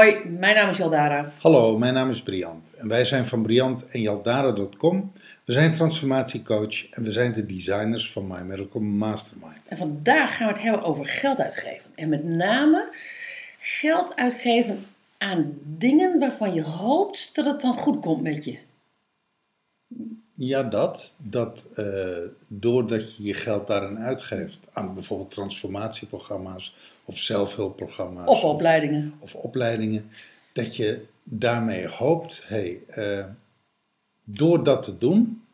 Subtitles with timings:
[0.00, 1.32] Hoi, mijn naam is Jaldara.
[1.40, 5.12] Hallo, mijn naam is Briant en wij zijn van Briant en Jaldara.com.
[5.44, 9.60] We zijn transformatiecoach en we zijn de designers van My Miracle Mastermind.
[9.68, 11.90] En vandaag gaan we het hebben over geld uitgeven.
[11.94, 12.94] En met name
[13.58, 14.86] geld uitgeven
[15.18, 18.58] aan dingen waarvan je hoopt dat het dan goed komt met je.
[20.42, 21.14] Ja, dat.
[21.16, 28.28] Dat eh, doordat je je geld daarin uitgeeft aan bijvoorbeeld transformatieprogramma's of zelfhulpprogramma's.
[28.28, 29.14] Of opleidingen.
[29.18, 30.10] Of opleidingen.
[30.52, 33.24] Dat je daarmee hoopt, hey, eh,
[34.24, 35.44] door dat te doen,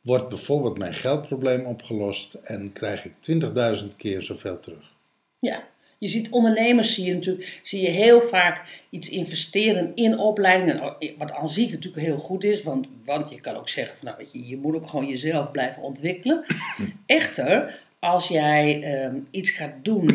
[0.00, 4.94] wordt bijvoorbeeld mijn geldprobleem opgelost en krijg ik 20.000 keer zoveel terug.
[5.38, 5.68] Ja,
[5.98, 10.96] je ziet ondernemers, zie je natuurlijk, zie je heel vaak iets investeren in opleidingen.
[11.18, 14.16] Wat aan zich natuurlijk heel goed is, want, want je kan ook zeggen, van, nou
[14.18, 16.44] weet je, je moet ook gewoon jezelf blijven ontwikkelen.
[17.06, 20.10] Echter, als jij ehm, iets gaat doen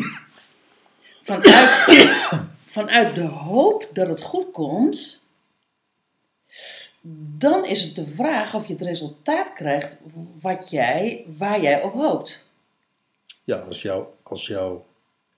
[1.21, 1.85] vanuit,
[2.65, 5.21] vanuit de hoop dat het goed komt,
[7.37, 9.97] dan is het de vraag of je het resultaat krijgt
[10.41, 12.43] wat jij, waar jij op hoopt.
[13.43, 14.85] Ja, als, jou, als jouw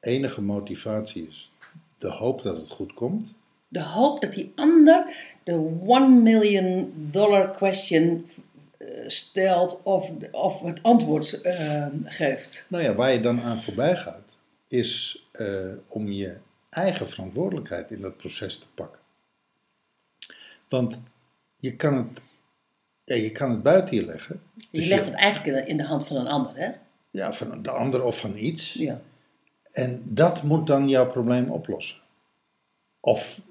[0.06, 1.52] enige motivatie is
[1.98, 3.34] de hoop dat het goed komt,
[3.68, 5.54] De hoop dat die ander de
[5.86, 8.30] one million dollar question
[8.78, 12.66] eh, stelt of, of het antwoord eh, geeft.
[12.70, 14.24] nou ja, waar je dan aan voorbij gaat,
[14.68, 16.38] is eh, om je
[16.70, 19.00] eigen verantwoordelijkheid in dat proces te pakken.
[20.70, 21.02] Want
[21.58, 22.22] je kan het,
[23.04, 24.42] ja, je kan het buiten je leggen.
[24.56, 26.72] Je Dus legt het eigenlijk in de, in de hand van een ander, hè?
[27.12, 28.74] Ja, van de ander of van iets.
[28.74, 29.02] Ja.
[29.76, 31.98] En dat moet dan jouw probleem oplossen.
[33.00, 33.42] Of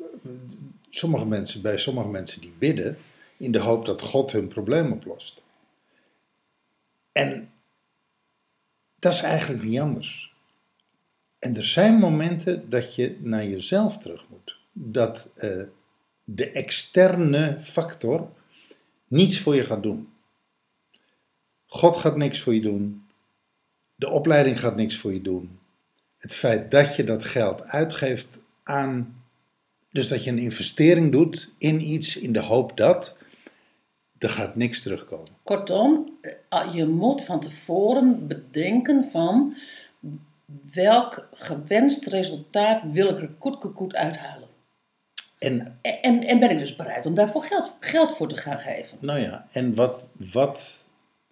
[0.90, 2.98] sommige mensen, bij sommige mensen die bidden
[3.36, 5.42] in de hoop dat God hun probleem oplost.
[7.12, 7.52] En
[8.98, 10.34] dat is eigenlijk niet anders.
[11.38, 14.56] En er zijn momenten dat je naar jezelf terug moet.
[14.72, 15.66] Dat eh,
[16.24, 18.30] de externe factor
[19.08, 20.12] niets voor je gaat doen.
[21.66, 23.06] God gaat niks voor je doen.
[23.94, 25.58] De opleiding gaat niks voor je doen
[26.24, 28.28] het feit dat je dat geld uitgeeft
[28.62, 29.22] aan.
[29.90, 33.18] Dus dat je een investering doet in iets in de hoop dat.
[34.18, 35.28] Er gaat niks terugkomen.
[35.42, 36.18] Kortom,
[36.48, 39.56] eh, je moet van tevoren bedenken van
[40.72, 43.30] welk gewenst resultaat wil ik er
[43.72, 44.48] koet uithalen.
[45.38, 48.98] En, En, en ben ik dus bereid om daarvoor geld, geld voor te gaan geven.
[49.00, 50.84] nou ja, en wat, wat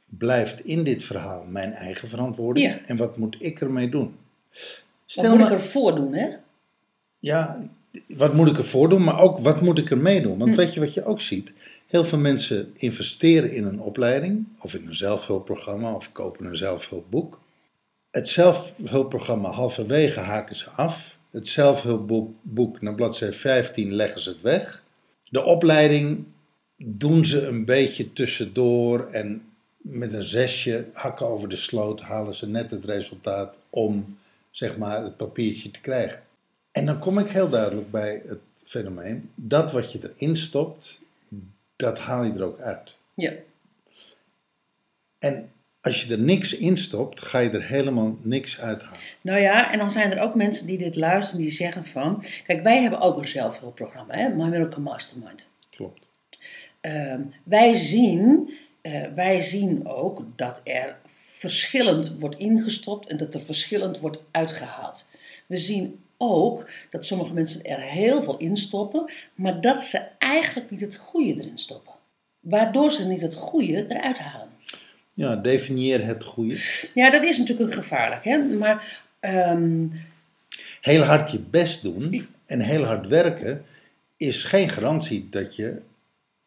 [0.04, 2.66] blijft in dit verhaal mijn eigen verantwoording?
[2.66, 2.78] Ja.
[2.84, 4.20] En wat moet ik ermee doen?
[4.52, 6.28] Wat Stel moet ik ervoor doen, hè?
[7.22, 7.68] ja,
[8.08, 10.32] wat moet ik ervoor doen, maar ook wat moet ik ermee doen?
[10.32, 10.38] Hm.
[10.38, 11.52] Want weet je wat je ook ziet?
[11.86, 17.40] Heel veel mensen investeren in een opleiding, of in een zelfhulpprogramma, of kopen een zelfhulpboek.
[18.10, 21.18] Het zelfhulpprogramma halverwege haken ze af.
[21.30, 24.82] Het zelfhulpboek naar bladzijde 15 leggen ze het weg.
[25.30, 26.24] De opleiding
[26.76, 29.42] doen ze een beetje tussendoor en
[29.76, 34.16] met een zesje hakken over de sloot halen ze net het resultaat om
[34.52, 36.22] zeg maar het papiertje te krijgen.
[36.72, 41.00] En dan kom ik heel duidelijk bij het fenomeen dat wat je erin stopt,
[41.76, 42.96] dat haal je er ook uit.
[43.14, 43.32] Ja.
[45.18, 48.98] En als je er niks in stopt, ga je er helemaal niks uithalen.
[49.20, 52.24] Nou ja, en dan zijn er ook mensen die dit luisteren die zeggen van...
[52.46, 54.28] Kijk, wij hebben ook een zelfhulpprogramma, hè?
[54.28, 55.50] My Miracle Mastermind.
[55.70, 56.08] Klopt.
[56.80, 60.96] Ehm, wij, zien, eh, wij zien ook dat er
[61.42, 65.08] verschillend wordt ingestopt en dat er verschillend wordt uitgehaald.
[65.46, 70.70] We zien ook dat sommige mensen er heel veel in stoppen, maar dat ze eigenlijk
[70.70, 71.92] niet het goede erin stoppen.
[72.40, 74.48] Waardoor ze niet het goede eruit halen.
[75.12, 76.58] Ja, definieer het goede.
[76.94, 78.38] Ja, dat is natuurlijk een gevaarlijk, hè?
[78.38, 79.86] maar ehm,
[80.80, 83.64] Heel hard je best doen en heel hard werken
[84.16, 85.80] is geen garantie dat je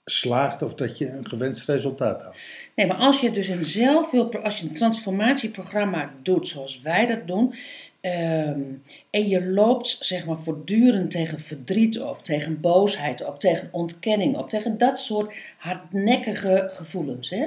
[0.05, 2.35] slaagt of dat je een gewenst resultaat haalt.
[2.75, 7.27] Nee, maar als je dus een zelfhulp, als je een transformatieprogramma doet zoals wij dat
[7.27, 7.55] doen,
[8.01, 8.61] ehm,
[9.09, 14.49] en je loopt zeg maar voortdurend tegen verdriet op, tegen boosheid op, tegen ontkenning op,
[14.49, 17.45] tegen dat soort hardnekkige gevoelens, hè?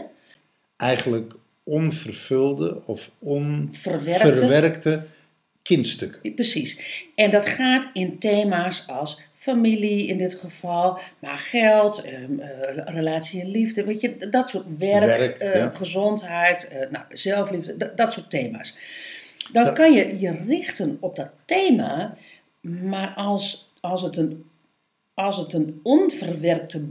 [0.77, 3.11] Eigenlijk onvervulde of
[3.71, 4.31] Verwerkte.
[4.31, 5.07] onverwerkte
[5.63, 6.35] kindstukken.
[6.35, 6.81] Precies.
[7.15, 9.21] En dat gaat in thema's als
[9.53, 12.49] familie in dit geval, maar geld, ehm, eh,
[12.95, 15.71] relatie en liefde, weet je, dat soort werk, Werk, eh, ja.
[15.71, 18.75] gezondheid, eh, nou, zelfliefde, dat, dat soort thema's.
[19.53, 22.17] Dan Dat- kan je je richten op dat thema
[22.61, 24.45] Maar als, als, het een,
[25.15, 26.89] als het een onverwerkte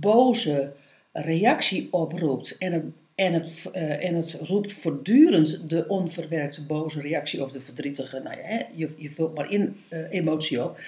[0.00, 0.72] boze
[1.12, 2.84] reactie oproept en het,
[3.16, 8.36] en, het, eh, en het roept voortdurend de onverwerkte boze reactie of de verdrietige, nou
[8.36, 10.78] ja, hè, je, je vult maar in eh, emotie op,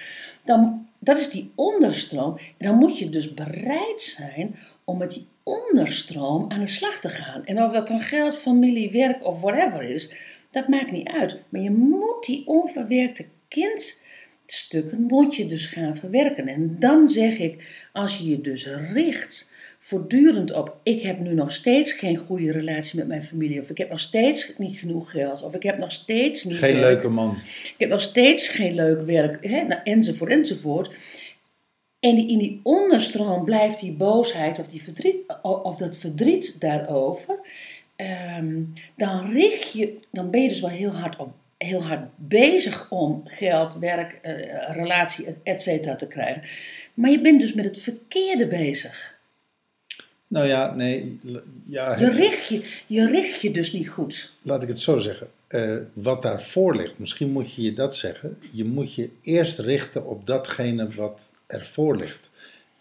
[0.43, 2.37] dan dat is die onderstroom.
[2.57, 7.09] En dan moet je dus bereid zijn om met die onderstroom aan de slag te
[7.09, 7.45] gaan.
[7.45, 10.13] En of dat dan geld, familie, werk of whatever is,
[10.51, 11.39] dat maakt niet uit.
[11.49, 16.47] Maar je moet die onverwerkte kindstukken moet je dus gaan verwerken.
[16.47, 19.51] En dan zeg ik, als je je dus richt
[19.89, 23.77] voortdurend op, ik heb nu nog steeds geen goede relatie met mijn familie, of ik
[23.77, 26.57] heb nog steeds niet genoeg geld, of ik heb nog steeds niet...
[26.57, 27.37] Geen werk, leuke man.
[27.63, 30.91] Ik heb nog steeds geen leuk werk, hè, nou, enzovoort, enzovoort.
[31.99, 37.39] En in die onderstroom blijft die boosheid of, die verdriet, of dat verdriet daarover.
[37.95, 38.61] ehm,
[38.95, 43.21] dan, richt je, dan ben je dus wel heel hard, op, heel hard bezig om
[43.25, 46.41] geld, werk, eh, relatie, et cetera te krijgen.
[46.93, 49.18] Maar je bent dus met het verkeerde bezig.
[50.29, 51.19] Nou ja, nee.
[51.65, 54.33] Ja, Je het, richt je, je richt je dus niet goed.
[54.41, 55.27] laat ik het zo zeggen.
[55.47, 58.37] Eh, wat daarvoor ligt, misschien moet je je dat zeggen.
[58.51, 62.29] Je moet je eerst richten op datgene wat ervoor ligt.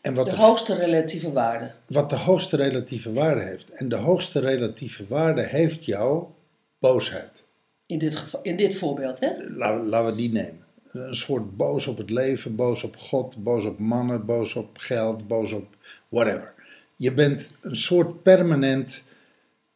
[0.01, 1.71] En wat De de, hoogste relatieve waarde.
[1.87, 3.71] wat de hoogste relatieve waarde heeft.
[3.71, 6.35] En de hoogste relatieve waarde heeft jouw
[6.79, 7.45] boosheid.
[7.87, 9.31] In dit, geval, in dit voorbeeld, hè?
[9.49, 10.67] Laten, laten we die nemen.
[10.93, 15.27] Een soort boos op het leven, boos op God, boos op mannen, boos op geld,
[15.29, 15.67] boos op
[16.09, 16.55] whatever.
[17.01, 19.05] Je bent een soort permanent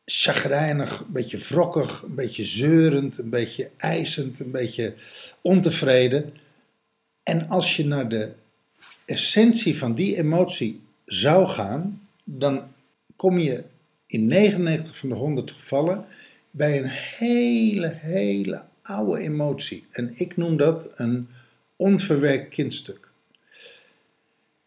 [0.05, 4.95] chagrijnig, een beetje wrokkig, een beetje zeurend, een beetje eisend, een beetje
[5.41, 6.35] ontevreden.
[7.23, 8.33] En als je naar de
[9.05, 12.63] essentie van die emotie zou gaan, dan
[13.17, 13.65] kom je
[14.07, 16.05] in 99 van de 100 gevallen
[16.51, 19.87] bij een hele, hele oude emotie.
[19.91, 21.29] En ik noem dat een
[21.77, 23.12] onverwerkt kindstuk.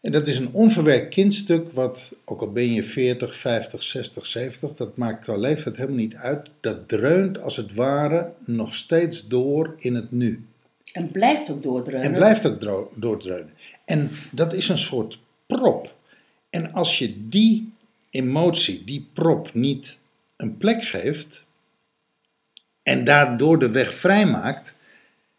[0.00, 4.74] En dat is een onverwerkt kindstuk wat, ook al ben je 40, 50, 60, 70,
[4.74, 6.50] dat maakt qua leeftijd helemaal niet uit.
[6.60, 10.46] Dat dreunt als het ware nog steeds door in het nu.
[10.92, 12.10] En blijft ook doordreunen.
[12.10, 13.50] En blijft ook doordreunen.
[13.84, 15.94] En dat is een soort prop.
[16.50, 17.72] En als je die
[18.10, 19.98] emotie, die prop, niet
[20.36, 21.44] een plek geeft
[22.82, 24.76] en daardoor de weg vrijmaakt,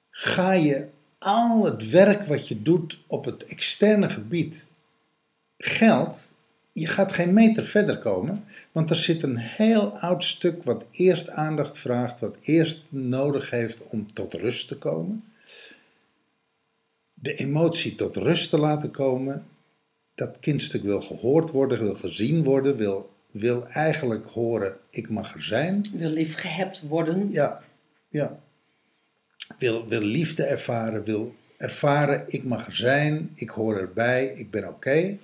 [0.09, 0.87] ga je
[1.17, 4.69] al het werk wat je doet op het externe gebied,
[5.57, 6.37] geld,
[6.71, 11.29] je gaat geen meter verder komen, want er zit een heel oud stuk wat eerst
[11.29, 15.23] aandacht vraagt, wat eerst nodig heeft om tot rust te komen
[17.19, 19.45] de emotie tot rust te laten komen.
[20.15, 25.43] Dat kindstuk wil gehoord worden, wil gezien worden, wil, wil eigenlijk horen: ik mag er
[25.43, 25.85] zijn.
[25.93, 27.31] Wil lief gehebt worden.
[27.31, 27.61] Ja,
[28.09, 28.39] ja.
[29.57, 34.67] Wil, wil liefde ervaren, wil ervaren: ik mag er zijn, ik hoor erbij, ik ben
[34.67, 35.17] oké.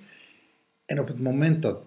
[0.86, 1.78] En op het moment dat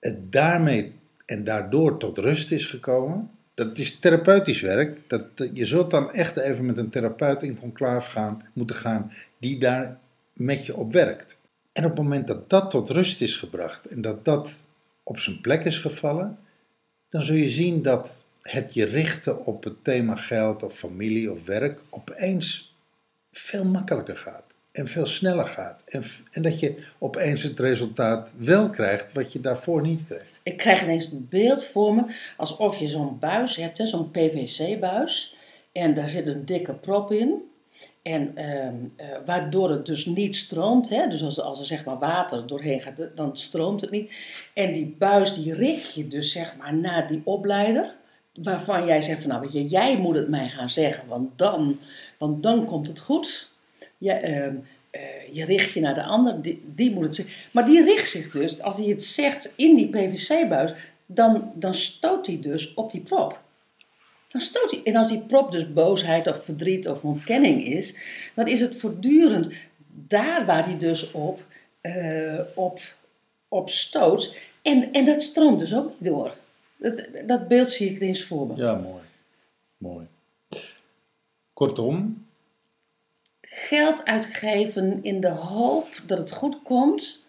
[0.00, 0.92] het daarmee
[1.26, 4.98] en daardoor tot rust is gekomen, dat is therapeutisch werk.
[5.06, 5.24] Dat,
[5.54, 9.98] je zult dan echt even met een therapeut in conclave gaan, moeten gaan die daar
[10.32, 11.38] met je op werkt.
[11.72, 14.66] En op het moment dat dat tot rust is gebracht en dat dat
[15.02, 16.38] op zijn plek is gevallen,
[17.08, 21.46] dan zul je zien dat het je richten op het thema geld of familie of
[21.46, 22.74] werk opeens
[23.30, 25.82] veel makkelijker gaat en veel sneller gaat.
[25.86, 30.30] En, en dat je opeens het resultaat wel krijgt wat je daarvoor niet kreeg.
[30.42, 32.04] Ik krijg ineens een beeld voor me
[32.36, 35.36] alsof je zo'n buis hebt, zo'n PVC-buis.
[35.72, 37.50] En daar zit een dikke prop in.
[38.02, 40.88] En ehm, eh, waardoor het dus niet stroomt.
[40.88, 41.08] Hè?
[41.08, 44.12] Dus als, als er zeg maar water doorheen gaat, dan stroomt het niet.
[44.54, 47.94] En die buis die richt je dus zeg maar naar die opleider.
[48.34, 51.08] Waarvan jij zegt van nou weet je, jij moet het mij gaan zeggen.
[51.08, 51.78] Want dan,
[52.18, 53.50] want dan komt het goed.
[53.98, 54.54] Ja, ehm,
[54.90, 55.00] eh,
[55.32, 57.34] je richt je naar de ander, die, die moet het zeggen.
[57.50, 60.72] Maar die richt zich dus, als hij het zegt in die PVC-buis,
[61.06, 63.40] dan, dan stoot hij dus op die prop.
[64.28, 64.80] Dan stoot hij.
[64.84, 67.96] En als die prop dus boosheid of verdriet of ontkenning is,
[68.34, 69.50] dan is het voortdurend
[69.92, 71.40] daar waar hij dus op,
[71.80, 72.80] eh, op,
[73.48, 74.34] op stoot.
[74.62, 76.34] En, en dat stroomt dus ook niet door.
[76.82, 78.56] Dat, dat beeld zie ik eens voor me.
[78.56, 79.02] Ja, mooi.
[79.78, 80.08] Mooi.
[81.52, 82.26] Kortom,
[83.40, 87.26] Geld uitgeven in de hoop dat het goed komt.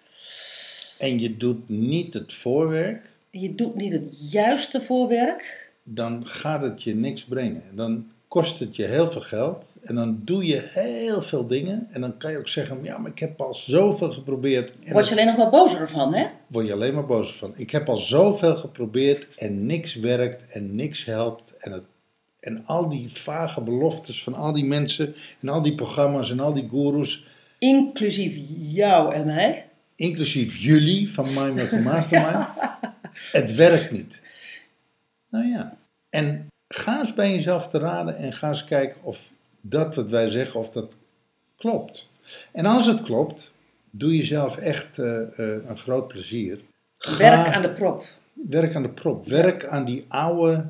[0.98, 5.72] en je doet niet het voorwerk, Je doet niet het juiste voorwerk.
[5.84, 7.76] dan gaat het je niks brengen.
[7.76, 11.88] Dan kost het je heel veel geld en dan doe je heel veel dingen.
[11.92, 14.74] En dan kan je ook zeggen, ja, maar ik heb al zoveel geprobeerd.
[14.84, 16.26] En Word je alleen nog maar bozer van, hè?
[16.48, 17.54] word je alleen maar boos van.
[17.56, 21.56] Ik heb al zoveel geprobeerd en niks werkt en niks helpt.
[21.58, 21.84] En, het,
[22.40, 26.54] En al die vage beloftes van al die mensen en al die programma's en al
[26.54, 27.26] die goeroes,
[27.60, 29.70] Inclusief jou en mij.
[29.96, 32.48] inclusief jullie van My Mastermind,
[33.32, 34.22] het werkt niet.
[35.30, 35.78] Nou ja,
[36.10, 40.28] en ga eens bij jezelf te raden en ga eens kijken of dat wat wij
[40.28, 40.96] zeggen, of dat
[41.58, 42.08] klopt.
[42.52, 43.52] En als het klopt,
[43.90, 46.60] doe jezelf echt eh, eh, een groot plezier.
[46.98, 48.06] Ga- Werk aan de prop.
[48.50, 49.28] Werk aan de prop.
[49.28, 50.70] Werk aan die oude,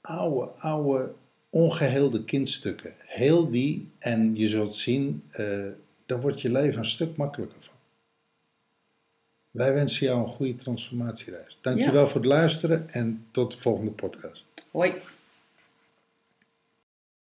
[0.00, 1.12] oude, oude,
[1.50, 2.92] ongeheelde kindstukken.
[3.06, 5.66] Heel die en je zult zien, eh
[6.06, 7.74] dan wordt je leven een stuk makkelijker van.
[9.50, 11.58] Wij wensen jou een goede transformatiereis.
[11.60, 12.06] Dankjewel Ja.
[12.08, 14.46] voor het luisteren en tot de volgende podcast.
[14.70, 14.92] Hoi.